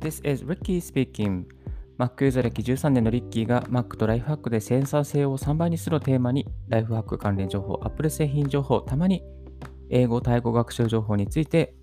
[0.00, 1.44] this is Ricky speaking.
[1.98, 9.22] Mac ユーザー歴13年のリッキーが Mac とライフハックでセンサー性を3倍にするをテーマに、ライフハック関連情報、Apple 製品情報、たまに
[9.90, 11.74] 英語、タイ語学習情報について、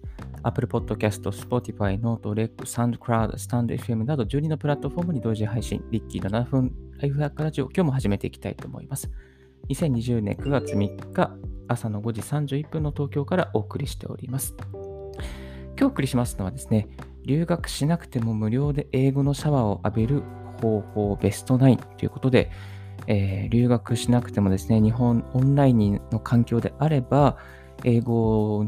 [0.44, 9.10] Apple Podcast、Spotify、Note、REC、SoundCloud、StandFM など12のプラットフォームに同時配信、リッキー7分ライフハックラジオ、今日も始めていきたいと思います。
[9.70, 11.32] 2020年9月3日、
[11.68, 14.56] 朝の5時31分の東京からお送りしております。
[15.78, 16.88] 今日お送りしますのはですね、
[17.26, 20.24] 留学しなくても無料で英語のシャワーを浴びる
[20.62, 22.52] 方法ベスト9ということで、
[23.08, 27.38] えー、留学しなくてもですね、日本オンラインの環境であれば、
[27.84, 28.66] 英語を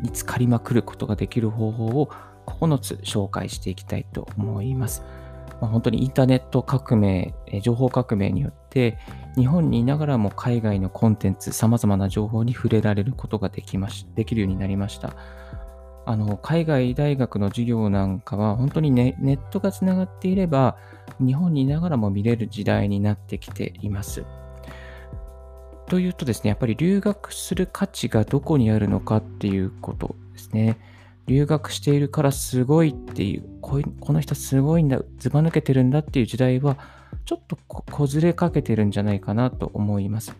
[0.00, 2.10] に浸かりまくることができる方法を
[2.46, 5.02] 9つ紹介していきたいと思います。
[5.60, 8.98] まあ、本当にインターネット革命、情報革命によって、
[9.36, 15.14] 日本にいながらも海外のコンテンツ、様々な情報に触れられることができましできるようになりました。
[16.06, 20.76] あの海外大学の授業なんかは本当にネネットがつながっていれば
[21.18, 24.24] 日本にいながらも見れる時代になってきています。
[25.86, 30.78] というとですね、やっぱり留学する価値がどこにあるのかっていうことですね。
[31.26, 33.82] 留学しているからすごいっていう、こ
[34.12, 36.78] の人すごいんだ、ずば抜けてるんだっていう時代は、
[37.24, 40.34] ちょっとこずれかけてるんじゃないかなと思います。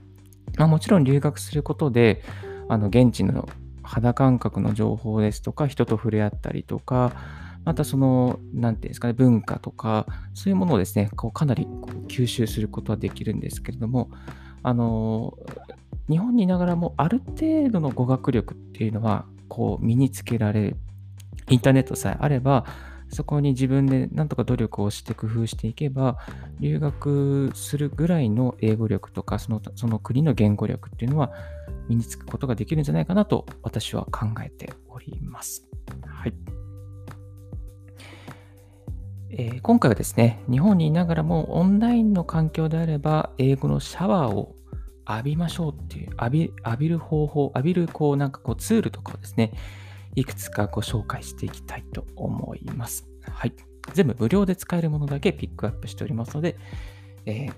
[0.56, 2.22] まあ、もちろん留学することで、
[2.68, 3.48] あの現地の
[3.84, 7.12] 肌感覚の情報ですとか、人と触れ合ったりとか、
[7.64, 14.10] またその、何て言うんですかね、文化とか、そういうものをですね、こうかなりこう吸収することはできるんですけれども、
[14.62, 15.38] あの、
[16.08, 20.76] 日本にいながらもある程度の語学力っていうのは、こう身につけられる。
[21.50, 22.64] インターネットさえあれば、
[23.14, 26.18] そこに自分でなんとか努力をして工夫していけば、
[26.60, 31.32] 留学するぐらいの英語力とか、そのその国の言語力っていうのは
[31.88, 35.66] 身につくことができるんじゃないかなと私は考えております。
[36.06, 36.34] はい。
[39.36, 44.54] えー、今回はですね、日本にいながらもオンラインの環境であれば、英語のシャワーを
[45.08, 49.52] 浴びましょうっていう、浴び浴びる方法、浴びるこうなんかこうツールとかをですね、
[50.16, 53.08] いくつかご紹介していきたいと思います。
[53.22, 53.52] はい。
[53.92, 56.56] 全部無料で使えるものだけピックアップしておりますので、
[57.26, 57.52] えー、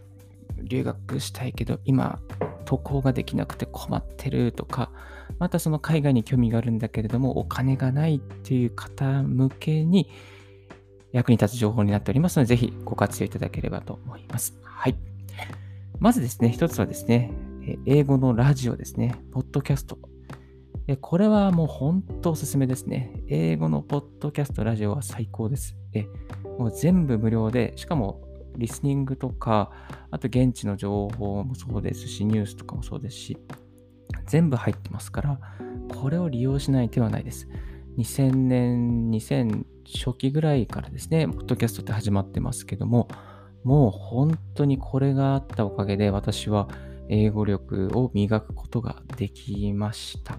[0.62, 2.18] 留学したいけど今
[2.64, 4.90] 渡航ができなくて困ってるとか、
[5.38, 10.10] またその海外に興味があるんだけれどもお金がないっていう方向けに
[11.12, 14.58] 役に立つ情報になっておりますので、ぜひご活用いただければと思います。
[14.64, 14.96] はい。
[15.98, 17.32] まずですね、一つはですね、
[17.86, 19.98] 英語のラジオですね、ポッドキャスト。
[20.94, 23.24] これはもう本当おすすめですね。
[23.26, 25.76] 英語のポッドキャスト、ラジオは最高です。
[26.58, 28.22] もう全部無料で、しかも
[28.56, 29.72] リスニングとか、
[30.12, 33.36] あと現地の情報もそうですし、ニュースとかもそうですし、
[34.26, 35.40] 全部入ってますから、
[35.88, 37.48] これを利用しない手はないです。
[37.98, 43.08] 2000年、2000初期ぐらいからですね、ポッドキャストって始まってますけども、
[43.64, 46.68] もう本当にこれがあったおかげで私は
[47.08, 50.38] 英語力を磨くことができました。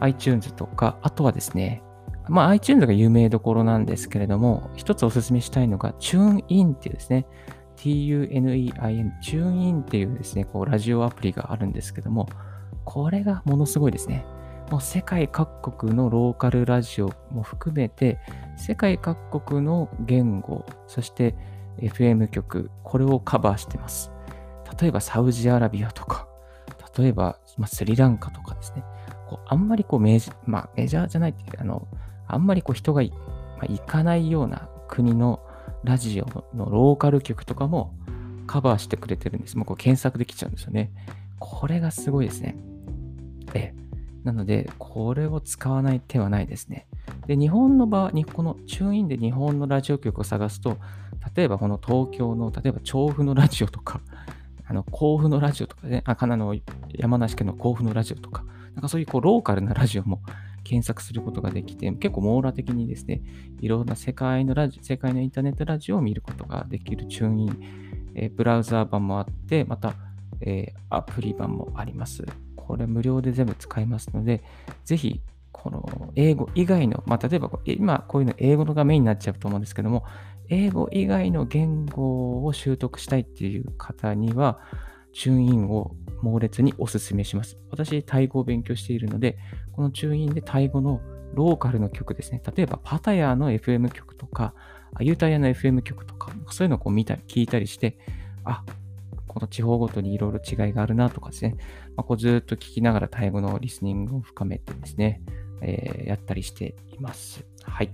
[0.00, 1.82] iTunes とか、あとはですね、
[2.28, 7.26] まあ iTunes が有名どころなんですけれども、一つお勧めしたいのが TuneIn っていうですね、
[7.76, 12.28] TUNEIN、TuneIn っていうですね、こうラジオアプリがあるんですけども、
[12.84, 14.24] これがものすごいですね。
[14.70, 18.18] もう世界各国のローカルラジオも含めて、
[18.56, 21.34] 世界各国の言語、そして
[21.78, 24.13] FM 局、これをカバーしてます。
[24.80, 26.26] 例えばサウジアラビアとか、
[26.96, 28.84] 例えば、ま、スリランカとかですね。
[29.28, 31.88] こうあんまりこうメジ,、まあ、メジャーじゃないっていうあの、
[32.26, 33.08] あんまりこう人が,、ま
[33.62, 35.40] あ、行かないような国の
[35.82, 37.94] ラジオのローカル局とかも
[38.46, 39.56] カバーしてくれてるんです。
[39.56, 40.92] もうこう検索できちゃうんですよね。
[41.38, 42.56] これがすごいですね。
[43.54, 43.74] え
[44.24, 46.86] なので、これを使わない手はないですね。
[47.26, 50.78] で、日本の場合、このチューインで日本のラジオ局を探すと、
[51.36, 54.00] 例えばこの東京の、例えば調布のラジオとか、
[54.66, 56.54] あの甲府のラジオとかね、あかなの
[56.92, 58.44] 山梨県の甲府のラジオとか、
[58.74, 60.22] なんかそういうこうローカルなラジオも
[60.64, 63.22] 検索することができて、結構網羅的にですね、
[63.60, 67.58] いろんな世界のラジ世界のインターネットラジオを見ることができるチューンイン、
[68.14, 69.94] え、ブラウザー版もあって、また、
[70.40, 72.24] えー、アプリ版もあります。
[72.56, 74.42] これ無料で全部使えますので、
[74.84, 75.20] ぜひ、
[75.52, 80.04] この英語以外の、まあ、例えば今こういうの英語のがメインになっちゃうと思うんですけども、
[80.48, 84.60] 英語以外の言語を習得したいっていう方には、
[85.12, 87.56] チューインを猛烈にお勧めします。
[87.70, 89.38] 私、タイ語を勉強しているので、
[89.72, 91.00] このチューインでタイ語の
[91.34, 92.42] ローカルの曲ですね。
[92.54, 94.54] 例えば、パタヤの FM 曲とか、
[95.00, 97.98] ユータヤの FM 曲とか、そういうのをこう見たり、聞いたりして、
[98.44, 98.64] あ、
[99.34, 101.56] この地方ごとにいろいろ違いがあるなとかですね、
[101.96, 105.22] まあ、こうずっと聞きながらタイ語のリスニングを深めてですね、
[105.60, 107.44] えー、やったりしています。
[107.62, 107.90] はい。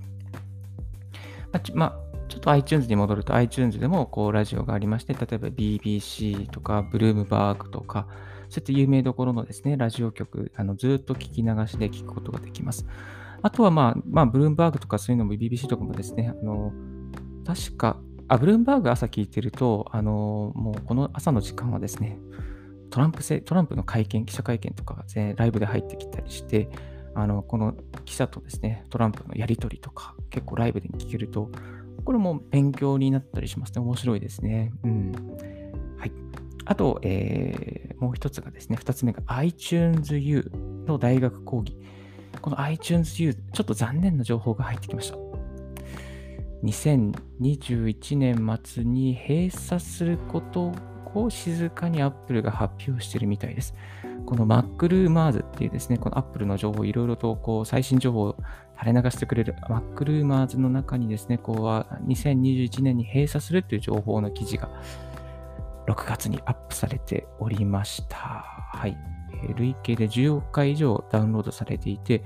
[1.75, 8.06] まあ、ちょっと iTunes に戻ると iTunes でもこうラジオがありまして、例えば BBC とかブルームバーグとか、
[8.48, 12.86] そういった有名どころのですね、ラジオ局、あのずっと聞き流しで聞くことができます。
[13.42, 16.72] あとは、まあ、まあ、ブルームバーグとかそういうのも BBC とかもですね、あの
[17.44, 17.98] 確か、
[18.28, 22.18] あ、ブルームバーグ朝聞いてると、あのもうこの朝の時間はですね、
[22.90, 26.68] トランプせトランプの会見、記者会見とかが、ね、ライブで入ってきたりして、
[27.14, 27.74] あのこの
[28.04, 31.50] 記者とですね、トランプのやり取りとか、結構ライブで聞けると、
[32.10, 33.80] これも勉強になったりしますね。
[33.82, 34.72] 面白いですね。
[34.82, 35.12] うん。
[35.96, 36.12] はい。
[36.64, 40.50] あと、えー、もう一つがですね、二つ目が iTunes U
[40.88, 41.78] の大学講義。
[42.40, 45.18] この iTunes U、ちょっと残念な情報が入ってきました。
[46.64, 50.72] 2021年末に閉鎖すること
[51.14, 53.72] を静かに Apple が発表しているみたいです。
[54.26, 58.36] この MacRumors っていうですね、この Apple の情報、いろいろとこう最新情報を
[58.80, 64.70] 垂れ流してくれる MacRumors の中にですね、こうは2021年に閉鎖するという情報の記事が
[65.86, 68.16] 6月にアップされておりました。
[68.16, 68.96] はい。
[69.56, 72.24] 累計で10億回以上ダウンロードされていて、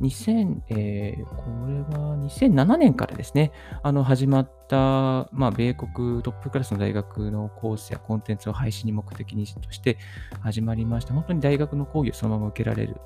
[0.00, 3.50] 2000、えー、これは2007年からですね、
[3.82, 9.98] あの始まった、まあ、米国トップクラスの大学のコースやコンテンツを配信に目的にとして
[10.40, 11.14] 始まりました。
[11.14, 13.00] 本当に大学の講義をそのまま受けられる、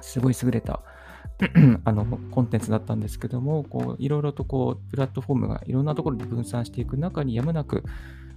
[0.00, 0.82] すごい優れた
[1.84, 7.84] あのコンテンツだったんですけども、こういろいろとこうプラットフォームがいろんなところで分散していく中にやむなく、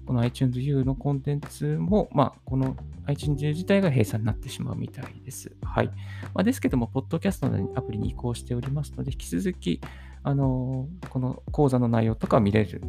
[0.09, 2.75] この iTunes U のコンテンツも、まあ、この
[3.05, 5.51] iTunes U 自体が閉鎖になってしまうみたいです。
[5.61, 5.87] はい。
[6.33, 9.79] まあ、ですけども、ポッドキャストのアプリに移行しておりますので、引き続き、
[10.23, 12.81] あの、この講座の内容とか見れる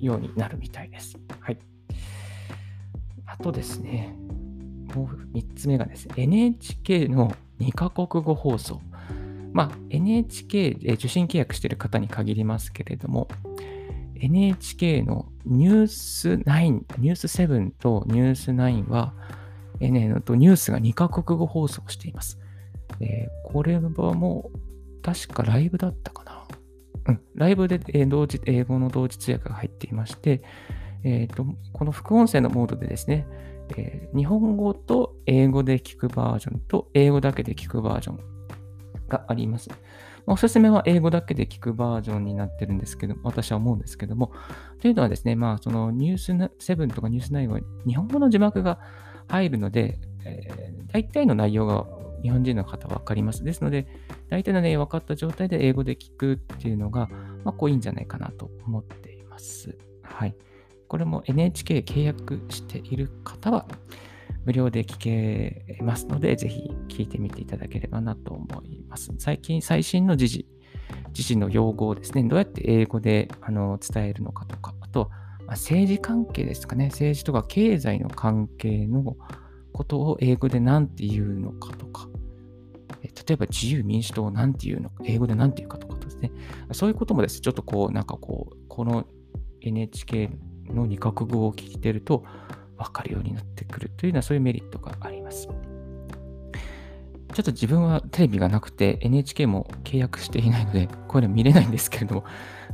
[0.00, 1.18] ようになるみたいです。
[1.40, 1.58] はい。
[3.24, 4.14] あとですね、
[4.94, 8.82] もう3つ目がですね、NHK の2カ国語放送。
[9.56, 13.26] まあ、NHK で受信契約している方に限りますけれども、
[14.16, 19.14] NHK のニュース9、ニュース7とニュース9は、
[19.80, 22.38] NN とニュースが2カ国語放送しています。
[23.00, 23.80] えー、これは
[24.12, 26.44] もう、確かライブだったかな。
[27.06, 30.42] うん、ライブで、えー、同時英語の同時通訳が入っていまして、
[31.02, 33.26] えーと、この副音声のモードでですね、
[33.78, 38.35] えー、日本語と英語で聞くバージョンと英語だけで聞くバージョン
[39.08, 39.70] があります。
[40.26, 44.32] おすすめは英語だけで聞くバージョンになってるんですけど、私は思うんですけども、
[44.80, 48.80] というのはですね、まあ、そのニュース7とかニュース9は日本語の字幕が
[49.28, 51.86] 入るので、えー、大体の内容が
[52.22, 53.44] 日本人の方分かります。
[53.44, 53.86] ですので、
[54.28, 57.08] 大体の内容分かった状態で英語で聞くっていうのが、
[57.44, 59.76] まあ、こういいんじゃないかなと思っています。
[60.02, 60.34] はい。
[60.88, 63.66] これも NHK 契約している方は、
[64.46, 69.12] 無料で聞けますので、ぜひ聞いてみていただければなと思います。
[69.18, 70.46] 最近、最新の時事、
[71.12, 75.10] 時事の用語をですね、どうやって英語であの伝えるのかとか、あと、
[75.46, 79.16] ま、政治関係ですかね、政治とか経済の関係の
[79.72, 82.08] ことを英語で何て言うのかとか、
[83.02, 86.30] 例えば自由民主党を何て言うのか、英語で何て言うかとかですね、
[86.70, 87.38] そういうこともです。
[87.38, 89.06] ね、ちょっとこう、なんかこう、この
[89.60, 90.30] NHK
[90.66, 92.22] の2カ国語を聞いてると、
[92.78, 95.48] 分かるようになってくるというのはそういうメリットがあります。
[97.36, 102.24] ちょっと自分はテレビがなくて NHK も契約していないので、これ見れないんですけれども、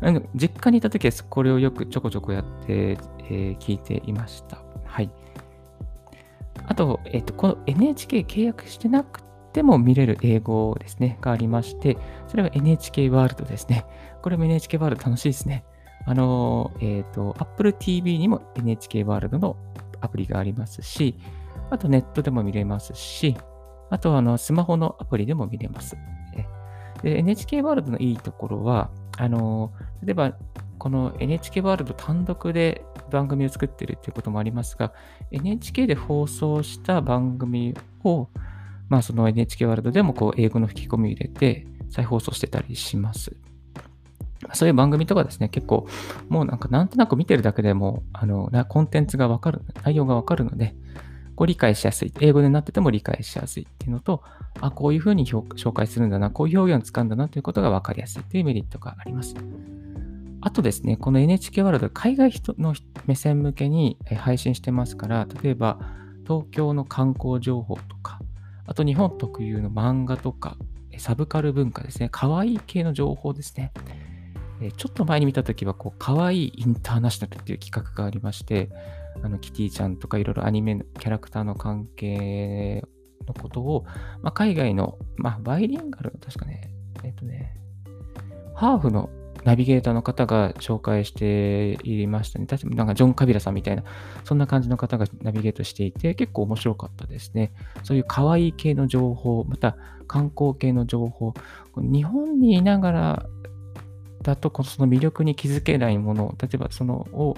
[0.01, 4.63] あの実家にいた時はこれをよくちょこちょこやって、えー、聞いていました。
[4.85, 5.11] はい。
[6.67, 13.85] あと、えっ、ー、と、この NHK 契約してなくても見れる英語ですね、がありまして、それは NHK ワールドですね。
[14.23, 15.65] これも NHK ワールド楽しいですね。
[16.07, 19.57] あの、えっ、ー、と、Apple TV にも NHK ワールドの
[20.03, 21.17] アプリがありますし、
[21.71, 23.37] あとネットでも見れますし、
[23.91, 25.97] あとあのスマホのアプリでも見れます。
[27.03, 29.73] で NHK ワールドのいいところは、あの
[30.05, 30.35] 例えば
[30.79, 34.93] この NHK ワールド単独で番組を作ってるっていうこともありますが、
[35.31, 38.29] NHK で放送した番組を、
[38.89, 43.37] まあ、その NHK ワールドでもこう英語の吹き込みを入れて再放送してたりします。
[44.53, 45.87] そういう番組とかですね、結構、
[46.29, 50.75] もうなんかなんとなく見てるだけでも、あの、コンテンツがわかる、内容がわかるので、
[51.35, 52.13] こう理解しやすい。
[52.21, 54.23] 英語でなってても理解しやすいっていうのと、
[54.61, 59.35] あ、こういうふうに紹介するんだな、こういう表現を使うんだなということがわかりやすいというメリットがあります。
[60.41, 62.75] あとですね、この NHK ワールド、海外人の
[63.07, 65.79] 目線向けに配信してますから、例えば
[66.27, 68.19] 東京の観光情報とか、
[68.67, 70.57] あと日本特有の漫画とか、
[70.99, 73.73] サブカル文化ですね、可愛い系の情報ですね。
[74.63, 78.71] えちょっと前に見たときは、こう、可愛いインターナショナルっていう企画がありまして、
[79.23, 82.85] あの、キティちゃんとかいろいろアニメのキャラクターの関係
[83.27, 83.85] のことを、
[84.23, 86.71] まあ、海外の、まあ、バイリンガル、確かね、
[87.03, 87.57] えっ、とね、
[88.55, 89.11] ハーフの
[89.45, 92.47] ナビゲーターの方が紹介していましたね。
[92.47, 93.83] 確かなんかジョン・カビラさんみたいな、
[94.25, 97.53] そんな感じの方がナビゲートしていて、結構面白かったですね。
[97.83, 99.77] そういう可愛い系の情報、また
[100.07, 101.35] 観光系の情報、
[101.77, 103.27] 日本にいながら
[104.23, 107.37] だと、その魅力に気づけないもの、例えばそのを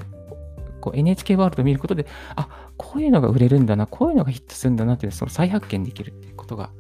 [0.93, 6.71] NHK ワールドを見ることで、あ、こういうのが売れるんだな、こういうのがヒットするんだなっていう、その再発見できるっていうことが、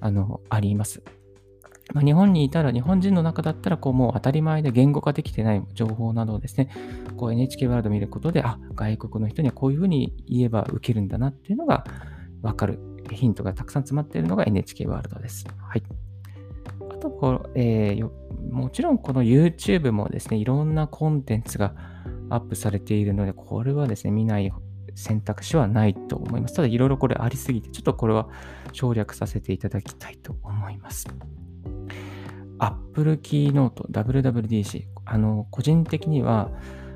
[0.00, 1.02] あの、あります。
[1.92, 6.70] まあ、日本にいたら、日本人の中だったら、こう、もう当たり前で言語化できてない情報などをですね、
[7.16, 11.84] こう NHK ワールドを見ることで、あ、外国の人にはこういうふうに言えば受けるんだなっていうのが
[12.40, 12.78] わかる。
[13.10, 15.44] ヒントがたくさん詰まっているのが NHK ワールドです。
[15.58, 15.82] はい。
[17.02, 18.10] とこう、えー、
[18.50, 21.74] もちろんこの YouTube もですね、いろんなコンテンツが
[22.30, 24.52] アップされているので、これはですね、見ない
[24.94, 26.54] 選択肢はないと思います。
[26.54, 28.28] ただいろいろこれありすぎて、ちょっとこれは
[28.72, 31.08] 省略させていただきたいと思います。
[32.58, 34.84] Apple キーノート WWDC。
[35.04, 36.52] あの、個人的には、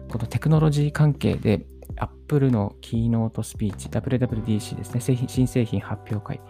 [0.08, 6.40] このテクノロジー関係で Apple のキーノートスピーチ、WWDC ですね、製品新製品発表会。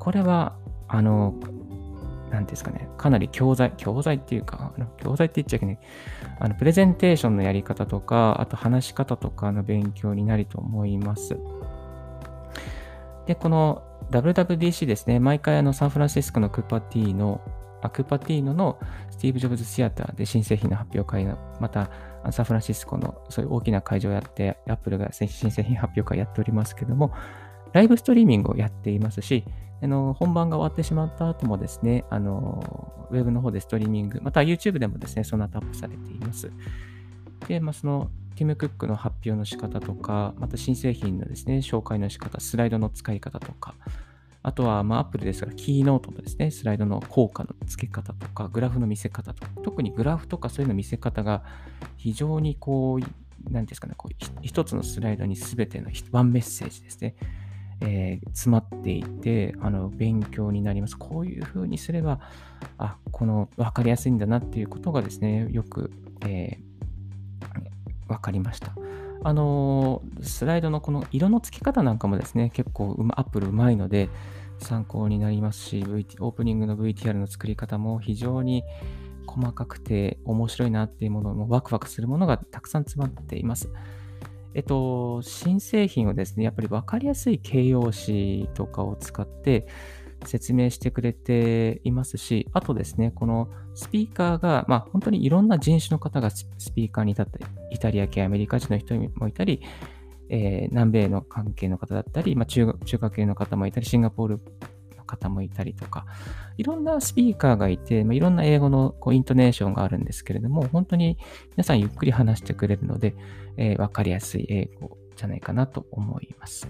[0.00, 0.56] これは、
[0.88, 1.34] あの、
[2.30, 5.78] なんですかね、かなり教材、教材っていうか、あの教材って言っちゃいけない、
[6.40, 11.36] あの、プレゼンテーションのやり方とか、あと話し方とかの勉強になると思います。
[13.26, 17.40] で、この WWDC ですね、毎回あのサンフランシスコのクッパティの、
[17.80, 18.78] アクパティーノの
[19.10, 21.90] スティーブ・ジョブズ・シアターで新製品の発表会の、また
[22.32, 27.12] サンフランシスコのそういう大きな会場をやって、アップルが新製品発表会やっておりますけども、
[27.72, 29.44] ライブストリーミングをやっていますし、
[29.80, 36.50] あの本番が終わってしまった後もですね、あのウェブの方でストリーミング、また YouTube でもですね、その後アップされています。
[37.46, 43.74] で、まあ、そのティム・クックの発表の仕方とか、また新製品のですね、紹介の仕方、スライドの使い方とか、
[44.42, 51.42] あとは、まあ、Apple ですから、キーノートのですね、スライドの効果の付け方とか、グラフの見せ方とか、特にグラフとかそういうの見せ方が
[51.96, 57.14] 非常にこう、なんですかね、こう一つのスライドに全てのワンメッセージですね、
[57.80, 60.96] えー、詰まっていて、あの、勉強になります。
[60.96, 62.20] こういうふうにすれば、
[62.76, 65.90] あ、この、分かりやすいんだなっていうことがですね、よく、
[66.26, 68.74] えー、分かりました。
[69.22, 74.08] あの、スライドのこの色の付け方なんかもですね、結構、アップルうまいので、
[74.60, 78.64] 参考になりますし、VT、オープニングの VTR の作り方も非常に
[79.26, 83.70] 細かくて面白いなっていうものもワクワクするものがたくさん詰まっています。
[84.54, 89.66] えっと、新製品をですね、やっぱり分かりやすい形容詞とかを使って
[90.24, 97.40] 説明してくれていますし、あとですね、このスピーカーが、まあ本当にいろんな人種の方がスピーカーに立って、
[97.70, 99.62] イタリア系、アメリカ人の人もいたり、
[100.30, 104.40] えー、南米の関係の方だったり、まあ中、中華系の方もいたり、シンガポール
[105.08, 106.06] 方もいたりとか、
[106.56, 111.18] いろんなスピーカーがいて、まあ、いろんな英語のこうイントネーションがあるんですけれども、本当に
[111.56, 113.16] 皆さんゆっくり話してくれるので、
[113.56, 116.68] えー、わかりやすい英語じゃないかなと思います。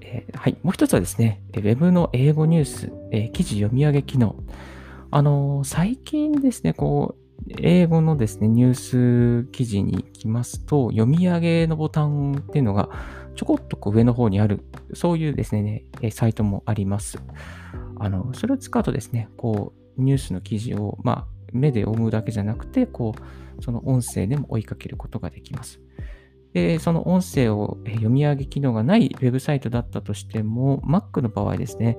[0.00, 0.58] えー、はい。
[0.62, 4.34] もう一つはですね、Web の英語ニュース、えー、記事読み上げ機能。
[5.12, 7.20] あの、最近ですね、こう、
[7.58, 12.90] 英語のですね、ニュース記事に行きますと、読み上げのボタンっていうのが、
[13.40, 17.22] ちょこっとこう上の方にある、そういうですね、サイトもあります。
[17.98, 25.80] あの、それを使うとですね、こう、ニュースの記事を、まあ、目で読むだけじゃなくて、こう、その音声でも追いかけることができます。
[26.52, 31.96] で、その音声を読み上げ機能がないウェブサイトだったとしても、Mac の場合ですね、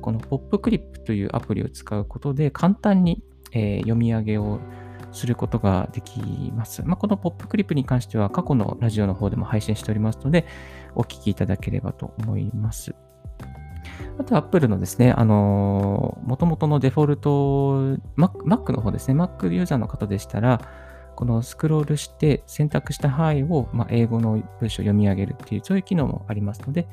[0.00, 4.60] この PopClip というアプリを使うことで簡単に読み上げを
[5.16, 6.20] することができ
[6.54, 6.82] ます。
[6.84, 10.46] まあ、このポップクリップに関しては過去のラジオの方でも配信しておりますので、
[10.94, 12.94] お聞きいただければと思います。
[14.18, 20.60] あと、Apple のですね、あのー、元々のデフォルト、Mac, の方ですね、Mac ユーザーの方でしたら、
[21.14, 26.86] このスクロールして選択した範囲を、まあ、英語の文章を読み上げるっていう、そういう機能もありますので、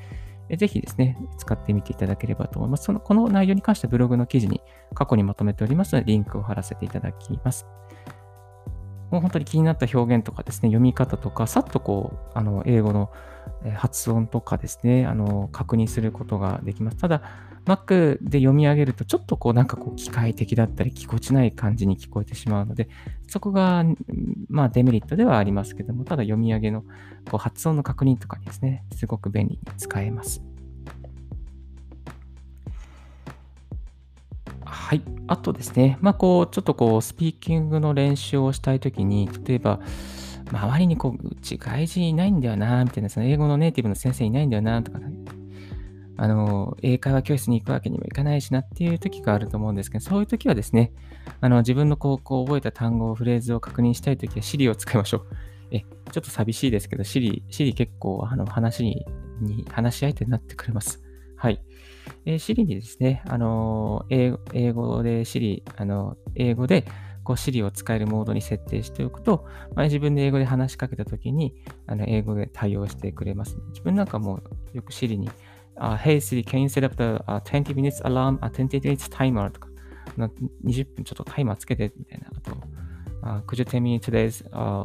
[0.57, 2.83] ぜひですね、使ってみていただければと思います。
[2.83, 4.61] そのこの内容に関してはブログの記事に
[4.93, 7.65] 過去にまとめておりますので、リンクを貼らせていただきます。
[9.13, 13.11] もう本当に気になった表現とかですね、読み方とか、さっとこう、あの、英語の
[13.75, 16.97] 発音とかですね、あの、確認することができます。
[16.97, 17.21] ただ、
[17.67, 22.89] Mac で読み上げると、ちょっとこう、なんかこう、機械的だったり、ぎこちない感じに聞こえてしまうので、
[23.27, 23.85] そこが、
[24.49, 26.81] まあ、デメリットではありますけども、ただ読み上げの
[27.29, 30.52] こう発音の確認とかにですね、すごく便利に使えます。
[34.65, 35.01] はい。
[35.27, 39.79] あとですね、まあ、こう、ちょっとこう、スピーキングの練習をしたいときに、例えば、
[40.51, 44.99] 周りにこう、うち外人いないんだよな、みたいな、その英語のネイティブの先生いないんだよな、とか、
[46.17, 50.91] あの、英会話教室に行くわけにもいかないしなっていう時があると思うんですけど、そういう時はですね、
[51.41, 55.27] あの、自分のこう、こう覚えた単語、フレーズを確認したい時は Siri を使いましょう。
[55.71, 55.87] え、ちょ
[56.19, 59.05] っと寂しいですけど、Siri、Siri 結構、あの、話、
[59.41, 61.01] に話し相手になってくれます。
[61.35, 61.61] はい。
[62.25, 66.85] えー、Siri にですね、あの英、英語で Siri、あの、英語で、
[67.23, 69.45] こう Siri を使えるモードに設定しておくと、
[69.75, 71.55] まあ、自分で英語で話しかけたときに、
[71.87, 73.57] あの英語で対応してくれます。
[73.69, 74.41] 自分なんかも
[74.73, 75.29] よく Siri に、
[75.77, 79.51] uh, Hey Siri, can you set up the、uh, 20 minutes alarm, uh, 20 minutes timer?
[79.51, 79.69] とか、
[80.65, 82.27] 20分ちょっとタイマーつけてみたいな。
[82.35, 82.51] あと、
[83.23, 84.83] uh, Could you tell me today's、uh,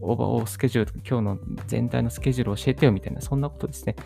[0.00, 3.96] overall schedule とか今日の全体のスケジュールを教えてよみたいな、そんなことですね。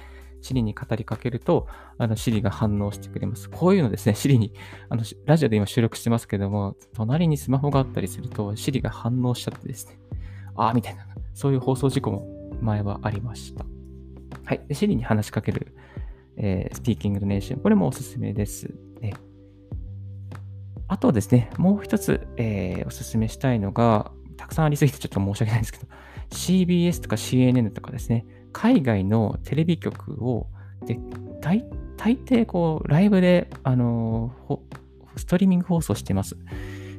[0.41, 1.67] シリに語りかけると、
[1.99, 3.51] あの、シリが反応してくれます。
[3.51, 4.53] こういうのですね、シリに、
[4.89, 9.99] あの、ラジオで今収録してますけども、隣にスマホがあったりすると、シリが反応しちゃってですね、
[10.57, 12.27] ああ、みたいな、そういう放送事故も
[12.61, 13.65] 前はありました。
[14.45, 14.65] はい。
[14.69, 15.75] で、シリに話しかける
[16.39, 17.61] えー、スピーキングドネーション。
[17.61, 19.15] これもおすすめですね。
[20.87, 25.87] あとですね、もう一つ、えー、おすすめしたいのが、たくさんありすぎてちょっと申し訳ないんですけど、
[26.31, 30.47] CBS とか CNN とかですね、海外のテレビ局を、
[30.87, 30.99] で
[31.41, 31.65] 大
[31.97, 34.33] 大抵こう、ライブで、あの
[35.17, 36.37] ストリーミング放送してます。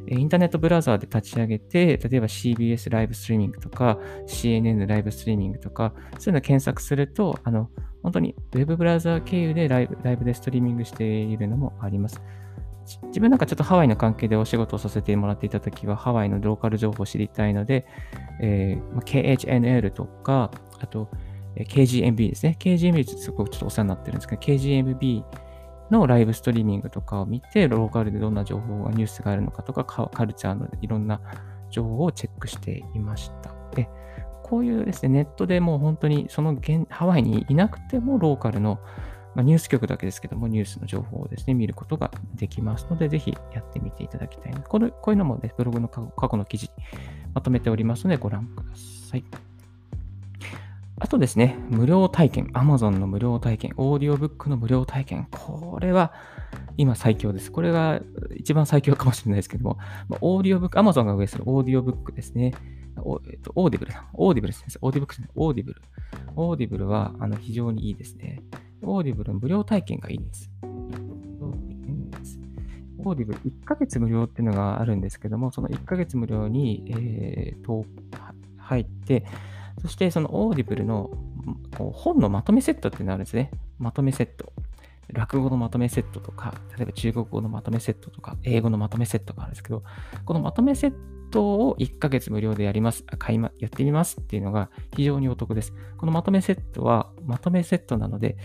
[0.08, 7.70] インターネットブラウザーで立ち上げて、例えば CBS ライブストリーミングとか、CNN ライブストリーミングとか、そういうのを検索すると、あの、
[8.02, 12.22] 本当に Web ブラウザー経由でライブライブでストリーミングしているのもあります。
[13.08, 17.86] 自分なんかちょっとハワイの関係でお仕事をさせてもらっていたときは、ハワイのローカル情報を知りたいので、
[18.42, 21.10] えー、KHNL とか、あと、
[21.56, 22.56] KGMB ですね。
[22.60, 25.24] KGMB すごくちょっとお世話になってるんですけど、KGMB
[25.92, 31.22] のライブストリーミングとかを見て、ローカルでどんな情報が、ニュースがあるのかとか、カルチャーのいろんな
[31.70, 33.54] 情報をチェックしていました。
[33.76, 33.90] で、
[34.44, 38.80] こういうですね、ネットでもう本当にその現ハワイにいなくてもローカルの、
[39.36, 46.84] まあ、ニュース局だけですけども、ニュースの情報をですね、見ることができますので、ぜひやってみていただきたいこのこういうのもね、ブログの過去の記事に
[47.34, 49.49] まとめておりますので、ご覧ください。
[51.00, 56.14] あとですね、無料体験、Amazon の無料体験、オーディオブックの無料体験、これは
[56.78, 57.52] 今最強です。
[57.52, 58.02] これが
[58.36, 59.78] 一番最強かもしれないですけども、
[60.22, 62.54] オーディオブック、Amazon が上するオーディオブックですね。
[62.98, 64.74] おえっと、オーディブルオーディブルですね。
[64.82, 65.30] オーディブックですね。
[65.36, 65.82] Audible。
[66.36, 68.42] オーディブルはあの非常にいいですね。
[68.82, 70.52] Audible の無料体験がいいです。
[73.02, 77.86] Audible 1ヶ月無料っていうのがあるんですけども、その1ヶ月無料に、えー、と
[78.58, 79.26] 入って、
[79.82, 81.10] そしてその Audible の
[81.78, 83.52] 本のまとめセットっていうのがあるんですね。
[83.78, 84.52] まとめセット。
[85.12, 89.84] 落語のまとめセットとか、例えば中国語のまとめセットとか、英語のまとめセットがあるんですけど、
[90.26, 90.94] このまとめセッ
[91.32, 95.74] トを1ヶ月無料でやります、買いま、やってみますっていうのが非常にお得です。
[95.98, 98.38] このまとめセットは、まとめセットなので、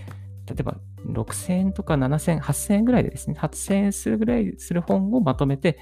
[0.46, 5.78] 例えば6000円とか7000円、8000円ぐらいでですね、8000円するぐらいする本をまとめて、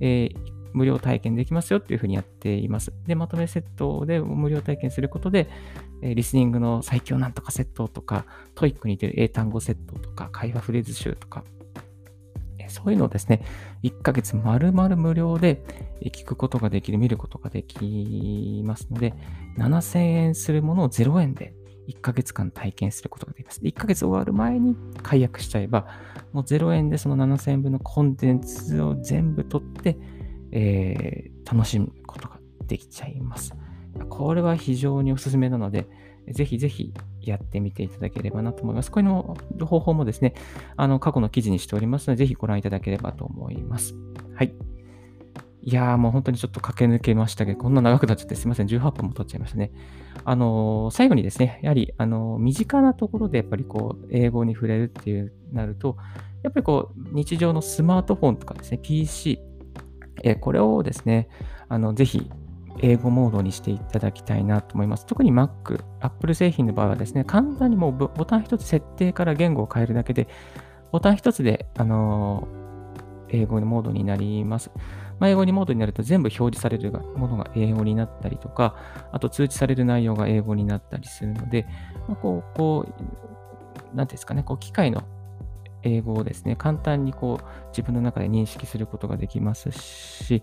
[0.00, 2.92] えー、無料体験できますよっていうふうにやっています。
[3.06, 5.48] で、まとめセットで無料体験することで、
[6.02, 11.44] リスニングの最強なんとかセットとか、 TOEIC に似てる英単語セットとか、会話フレーズ集とか、
[12.68, 13.44] そういうのをですね、
[13.82, 15.62] 1ヶ月丸々無料で
[16.00, 19.14] 聞くことができる、見ることができますので、
[19.58, 21.54] 7000円するものを0円で
[21.88, 23.60] 1ヶ月間体験することができます。
[23.60, 25.86] 1ヶ月終わる前に解約しちゃえば、
[26.32, 29.98] もう0円でその7000円分のコンテンツを全部取って、
[30.52, 33.54] えー、楽しむことができちゃいます。
[34.08, 35.86] これは非常におすすめなので、
[36.28, 38.90] ぜひぜひやってみていただければなと思います。
[38.90, 40.34] これの方法もですね、
[40.76, 43.94] あの過去の記事にしておりますので、ぜひご覧いただければと思います。
[44.34, 44.54] はい。
[45.64, 48.66] いやーもう本当にちょっと駆け抜けましたけど、こんな長くなっちゃってすいません。
[48.66, 49.70] 18分も取っちゃいましたね。
[50.24, 55.96] あのー、最後にですね、やはり、あのー、身近なところでやっぱりこう、英語に触れるっていうなると、
[56.42, 59.38] やっぱりこう、日常のスマートフォンとかですね、PC、
[60.22, 61.28] えこれをですね、
[61.68, 62.30] あのぜひ
[62.80, 65.06] 英語モードにしていただきたいなと思います。
[65.06, 70.28] 特に Mac、Apple 製品の場合はですね、簡単にもうボタン一つ設定から言語を変えるだけで、
[70.90, 72.48] ボタン一つで、あの、
[73.28, 74.70] 英語のモードになります。
[75.18, 78.76] まあ、英語にモードになると全部表示されるものが英語になったりとか、
[79.12, 81.66] あと通知される内容が英語になったりするので、
[82.08, 82.86] まあ、こう、こ
[83.92, 85.02] う、なんですかね、こう機械の
[85.82, 90.42] 英語をですね、簡単にこう自分の中で認識することができますし、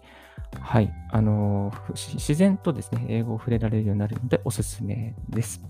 [0.59, 5.61] はい、あの、自然とですね、英語を触れられるようになるのでおすすめです。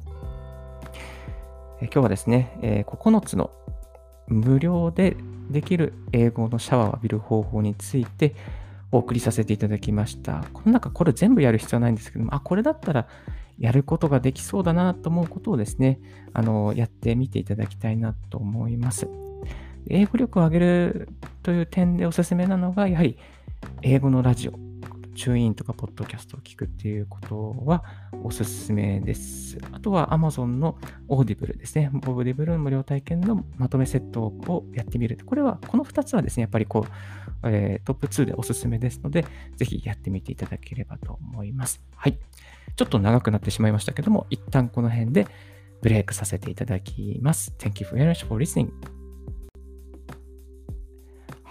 [1.82, 3.52] え今日はですね、え、9つの
[4.28, 5.16] 無料で
[5.50, 8.36] できる英語のシャワーを浴びる方法について
[8.92, 10.46] お送りさせていただきました。
[10.54, 13.08] この中、これ全部やる必要はないんですけども、あ、これだったら
[13.58, 16.00] やることができそうだなと思うことをですね、
[16.34, 19.08] あの、やってみていただきたいなと思います。
[19.90, 21.10] 英語力を上げる
[21.44, 23.18] という点でおすすめなのが、やはり
[23.82, 24.54] 英語のラジオ、
[25.16, 27.84] チューインとかポッドキャストを聞くっていうことは
[28.24, 29.58] おすすめです。
[29.74, 30.78] あとは Amazon の
[31.10, 31.90] Audible ですね。
[31.94, 35.18] Audible の無料体験のまとめセットをやってみる。
[35.26, 39.26] これは、この2つはですね、やっぱりこう、えー、トップ2でおすすめですので、
[39.58, 41.82] ぜひやってみていただければと思います。
[41.96, 42.18] はい。
[42.76, 45.28] ちょっと長くなってしまいましたけども、一旦この辺で
[45.82, 47.54] ブレイクさせていただきます。
[47.58, 48.99] Thank you very much for listening.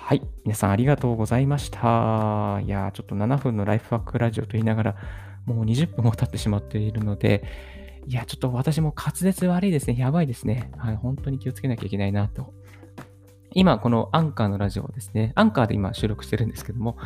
[0.08, 0.22] はい。
[0.42, 2.62] 皆さんありがとうございました。
[2.64, 4.96] いやちょっと7分のライフワークラジオと言いながら、
[5.44, 7.44] もう20分も経ってしまっているので、
[8.06, 9.98] いや、ちょっと私も滑舌悪いですね。
[9.98, 10.72] やばいですね。
[10.78, 10.96] はい。
[10.96, 12.54] 本当に気をつけなきゃいけないなと。
[13.52, 15.32] 今、このアンカーのラジオですね。
[15.34, 16.96] アンカーで今収録してるんですけども、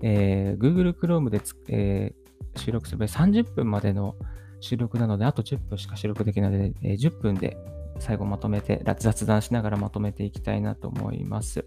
[0.00, 4.14] えー、Google Chrome でえー、収録する場合30分までの
[4.60, 7.56] 収録なので、あと10分しか収録できないので、えー、10分で
[7.98, 11.64] 最後まとめて、雑談しながらまとめていきたいなと思います。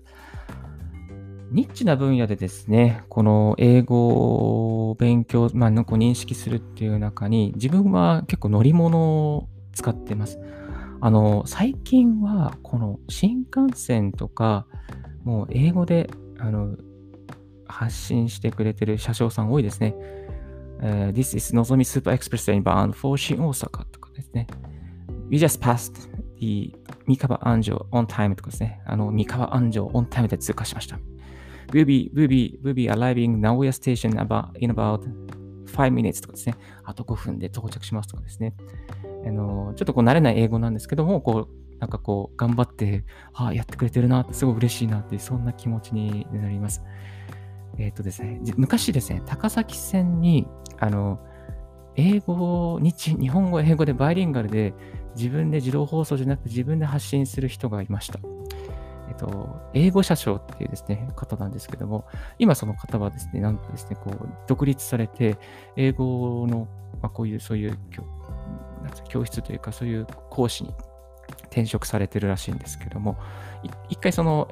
[1.52, 9.00] ニッチな分野でですね、この英語を勉強、まあ、なんか認識するっていう中に、自分は結構乗り物
[9.36, 10.40] を使ってます。
[11.02, 14.68] あの、最近は、この新幹線とか、
[15.24, 16.78] もう英語で、あの、
[17.66, 19.96] 発信してくれてる車掌さん多いですね。
[20.82, 24.48] Uh, This is Nozomi Super Express Train bound for 新大阪とかですね。
[25.30, 25.94] We just passed
[26.40, 26.74] the
[27.06, 28.82] 三河安城 on time とかですね。
[28.86, 31.00] あの、三河安城 on time で通過しました。
[31.72, 35.02] Will be, will be, will be arriving Nagoya station about, in about
[35.66, 36.56] 5 minutes とかですね。
[36.84, 38.54] あと5分で到着しますとかですね。
[39.26, 46.84] あの、ちょっとこう慣れない英語なんですけども、こう、なんかこう、頑張って、ああ、やってくれてるなって、すごい嬉しいなって、そんな気持ちになります。
[47.78, 50.48] えっ、ー、とですね、昔ですね、高崎線に、
[50.80, 51.20] あの、
[51.96, 54.74] 英語、日、日本語、英語でバイリンガルで、
[55.16, 58.20] 自分で自動放送じゃなくて自分で発信する人がいました。
[59.10, 62.06] えっと、英語社長っていうですね、方なんですけども、
[62.38, 65.38] 今その方はですね、なんとですね、こう、独立されて、
[65.76, 66.68] 英語の、
[67.02, 67.78] まあ、こういう、そういう
[69.10, 70.74] 教室というか、そういう講師に
[71.48, 73.18] 転職されてるらしいんですけども、
[73.90, 74.48] 一回その、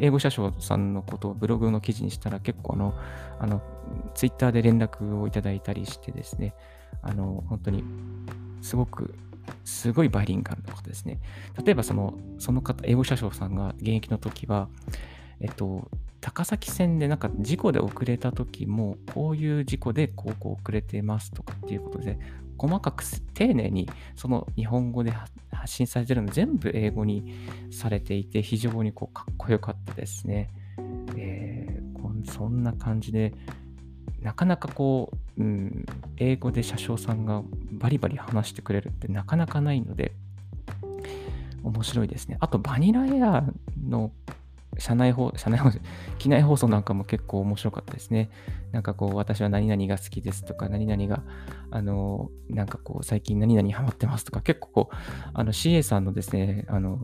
[0.00, 2.94] 英語社長さんのことをブログの記事にしたら結構あの、
[3.38, 3.62] あの、
[4.14, 6.54] ツイッターで連絡をいただいたりしてですね、
[7.02, 7.84] あの、本当に
[8.60, 9.14] すごく
[9.64, 11.20] すごいバイリンガルの方ですね。
[11.64, 14.68] 例えばその、その方、英語車掌さんが現役の時は、
[15.40, 22.18] えっと、高崎線でなんか事故で遅れた時も、こういう事故でこうこう遅れてますとかっていうことで、
[22.58, 25.12] 細かく丁寧にその日本語で
[25.52, 27.34] 発信されてるの全部英語に
[27.70, 30.50] されていて、非常にこうかっこよかったですね。
[31.16, 33.32] えー、そんな感じで、
[34.20, 40.12] なかなかこう、うん、英語で車掌さんがバリバリ話してくれるってなかなかないので、
[41.62, 42.36] 面白いですね。
[42.40, 43.44] あと、バニラエア
[43.86, 44.12] の
[44.78, 45.80] 社内放、社内放送、
[46.18, 48.30] 機内放送なんかも結構面白かったですね。
[48.72, 51.22] なんかこう、私は何々が好きですとか、何々が、
[51.70, 54.96] あの、なんかこう、最近何々ハマってますとか、結構こう、
[55.34, 57.00] あの CA さんのですね、あの、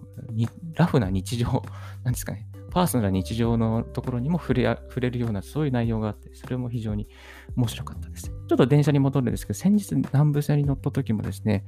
[0.75, 1.62] ラフな日常、
[2.05, 7.07] なんですかね、パーソナルな日常のところにも触れ触れるような、そういう内容があって、それも非常に
[7.55, 8.25] 面白かったです。
[8.25, 11.65] ちょっと電車に戻るんですけど、先日南部線に乗った時もですね、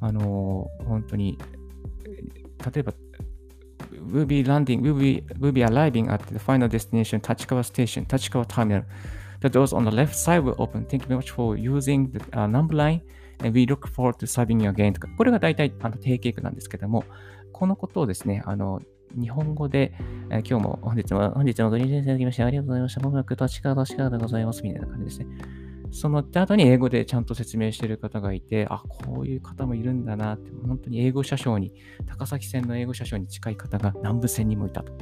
[0.00, 1.38] あのー、本当に、
[2.74, 2.92] 例えば、
[4.12, 8.82] will be landing, will be, will be arriving at the final destination, Tachikawa Station, Tachikawa Terminal.
[9.42, 10.84] The doors on the left side will open.
[10.84, 13.02] Thank you very much for using the、uh, number line
[13.38, 17.04] and we look forward to serving you again とか、これが大体あの定型句なんですけども、
[17.52, 18.80] このことをですね、あの、
[19.18, 19.92] 日本語で、
[20.30, 23.00] えー、今日も本日も、本日もご臨いただきましてありがとうございました。
[23.00, 24.62] 僕は立川立川でございます。
[24.62, 25.26] みたいな感じですね。
[25.92, 31.72] その後に英語でちゃんと説明している方がいて、あ、こういう方もいるんだなって、本当に英語車掌に、
[32.06, 34.92] 高崎線の英語車掌に近い方が南部線にもいたと。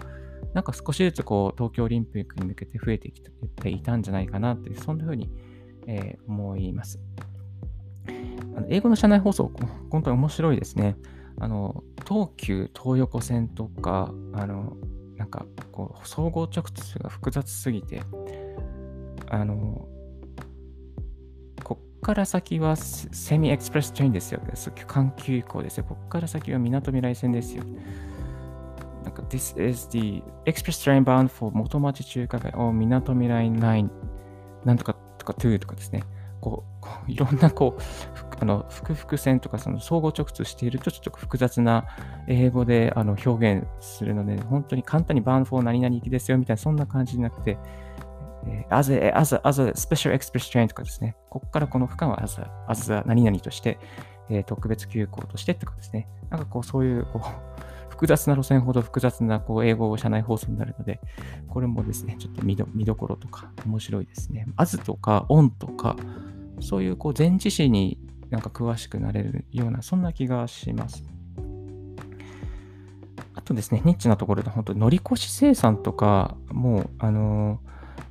[0.55, 5.31] なんか少しずつこう東京オリンピックに向けて増えてきていたんじゃないかなって、そんな風に、
[5.87, 6.99] えー、思います。
[8.57, 9.53] あの英語の車内放送、
[9.91, 10.97] 本当に面白いですね。
[11.41, 14.77] あの、東急東横線とか、あの、
[15.17, 18.03] なんか、こう、総合直通が複雑すぎて、
[19.31, 19.87] あの、
[21.63, 24.41] こっから先はセミエクスプレストレインですよ。
[24.87, 25.85] 環球移行ですよ。
[25.85, 27.63] こっから先は港未来線ですよ。
[29.05, 33.91] なんか、This is the express train bound for 元町中華街 or 港未来ライン
[34.65, 36.03] なんとかとか to とかですね。
[36.41, 36.65] こ
[37.09, 37.83] う、 いろんなこう、
[38.41, 41.87] あの、複々線とかその相互直通しているとちょっと複雑な
[42.27, 47.59] 英語であの表現するので、本当に簡単にバンフォー何々行きですよみたいな、そんな感じじゃなくて、
[48.47, 53.79] えー、as, a, as, a, as a special express train とかですね、ここからこの区間は as a, as a 何々として、
[54.31, 57.23] えー、特別急行としてとかですね、なんかこうそういうこう
[57.99, 61.01] 複雑な路線ほど複雑なこう英語車内放送になるので、
[61.49, 64.47] これもですね、ちょっと見ど見どころとか面白いですね。
[64.57, 65.97] as とか on とか、
[66.61, 67.99] そういうこう前置詞に
[68.31, 71.03] なんか詳しくなれるような、そんな気がします。
[73.35, 77.59] あとですね、ニッチなところで本当乗り越し生産とか、もう、あの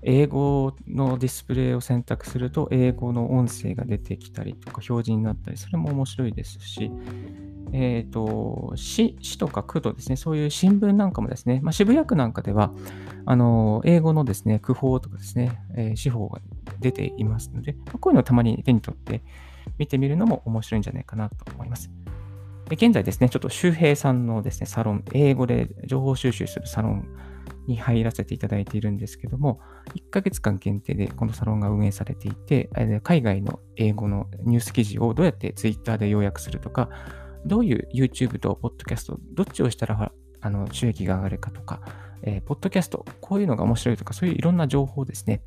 [0.01, 6.91] 英語のディスプレイを選択すると、英語の音声が出てきたりとか、表示になったり、それも面白いですし、
[7.73, 12.71] えっ、ー、と、市、市とか区とですね、そういう新聞なんかもですね、まあ、渋谷区なんかでは、
[13.25, 16.39] あの、英語のですね、区法とかですね、えー、司法が
[16.79, 19.21] 出ていますので、まあ、こういうのをたまに手に取って
[19.77, 21.91] 見てみるのも面白いんじゃないかなと思います。
[22.69, 27.07] で現在ですね、ちょっと周平さんのですね、サロン、英語で情報収集するサロン
[27.67, 29.61] に入らせていただいているんですけども、
[29.95, 32.69] 1ヶ月間限定でこのサロンが運営されていて、
[33.03, 36.89] 海外の英語のニュース記事をどうやって Twitter で要約するとか、
[37.47, 41.81] どういう YouTube と Podcast、どっちをしたらあの収益が上がるかとか、
[42.21, 45.41] えー、ポッドキャスト、こういうのが面白いとか、そういういろんな情報ですね、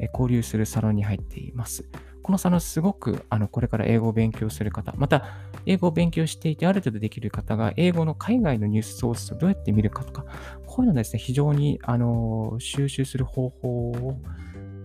[0.00, 1.84] えー、交流するサロンに入っています。
[2.22, 5.26] このサロンすごくあのこれから英語を勉強する方、また
[5.66, 10.24] 英語を勉強していてある程度できる方が英語の海外のニュースソースをどうやって見るかとか、
[10.66, 14.18] こういうのですね、非常にあの収集する方法を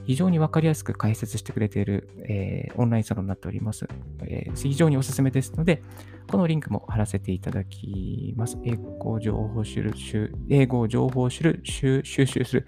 [0.09, 3.85] 非常にわかりやすく解説してくれている、えー、オンラインサロンになっております、
[4.23, 5.83] えー、非常におすすめですので、
[6.27, 8.57] このリンクも貼らせていただきます。
[8.63, 12.65] 英語情報収集、英語情報収収集する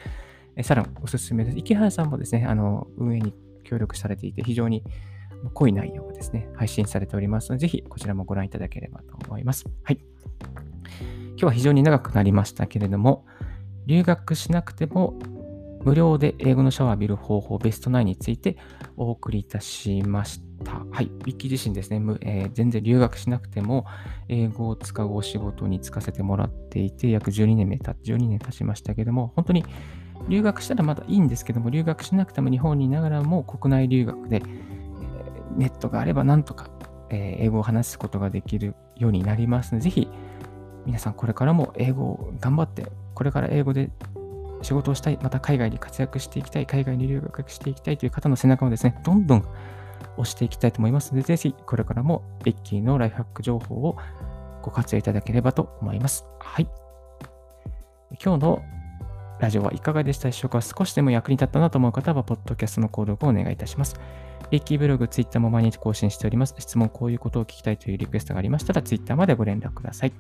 [0.62, 1.58] サロンおすすめです。
[1.58, 4.84] 池原さんもですね、あの運営に協力されていて、非常に
[5.56, 9.66] 濃い内容がですね、配信されておりますので、ぜひこちらもご覧いただければと思います。
[9.82, 10.00] はい。
[11.30, 13.26] 今日は非常に長くなりましたけれども、
[13.88, 15.18] 留学しなくても
[15.84, 18.58] 無料で英語のシャワーを浴びる方法ベスト9について
[18.98, 20.74] お送りいたしました。
[20.92, 21.06] はい。
[21.06, 23.86] ウィッキー自身ですね、えー、全然留学しなくても
[24.30, 29.66] 英語を使うお仕事に就かせてもらっていて、約12年目た、12年経ちましたけども、本当に
[30.30, 36.70] 留学したらまだいいんですけども、留学しなくても日本にいながらも国内留学で、えー、ネットがあればなんとか、
[37.10, 40.08] えー、英語を話すことができるようになりますので、ぜひ
[40.86, 43.90] 皆さんこれからも英語を頑張って、これから英語で
[44.62, 49.46] 仕事をしたい、また海外に活躍していきたい、海外に留学していきたいという方の背中をですね、どんどん
[50.18, 53.98] 押していきたいと思いますので、ぜひこれからもリッキーのライフハック情報を
[54.62, 56.26] ご活用いただければと思います。
[56.40, 56.68] はい。
[58.24, 58.64] 今日の
[59.40, 60.28] ラジオはいかがでした？
[60.28, 64.00] でしょうか少しでも役に立ったなと思う方は、ポッドキャストの購読をお願いいたします。
[64.52, 66.54] リッキーブログ、ツイッターも毎日更新しております。
[66.60, 70.14] 質問、こういうことを聞きたいというリクエストがありましたら、ツイッターまでご連絡ください。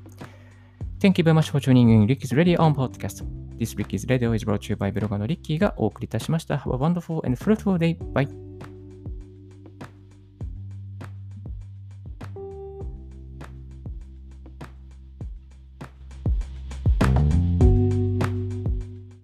[1.02, 3.24] Thank you very much for tuning in Ricky's Radio on Podcast.
[3.58, 6.58] This Ricky's Radio is brought to you by ブロガーのリッキーがお送りいたしました。
[6.58, 7.98] Have a wonderful and fruitful day.
[8.14, 8.51] Bye.